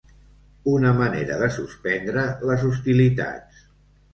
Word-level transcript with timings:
Una 0.71 0.93
manera 1.01 1.37
de 1.41 1.49
suspendre 1.57 2.25
les 2.53 2.67
hostilitats. 2.71 3.63